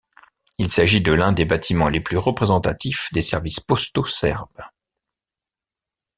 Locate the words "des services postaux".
3.13-4.07